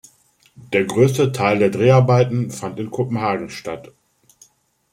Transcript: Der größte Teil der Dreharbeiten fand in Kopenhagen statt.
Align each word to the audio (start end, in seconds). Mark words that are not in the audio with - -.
Der 0.73 0.83
größte 0.85 1.31
Teil 1.31 1.59
der 1.59 1.69
Dreharbeiten 1.69 2.49
fand 2.49 2.79
in 2.79 2.89
Kopenhagen 2.89 3.51
statt. 3.51 3.91